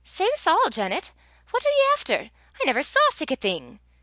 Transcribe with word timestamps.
"Save 0.03 0.35
's 0.35 0.47
a', 0.47 0.57
Janet! 0.71 1.11
what 1.51 1.63
are 1.63 1.69
ye 1.69 1.89
efter? 1.93 2.29
I 2.59 2.65
never 2.65 2.81
saw 2.81 2.99
sic 3.11 3.29
a 3.29 3.35
thing!" 3.35 3.79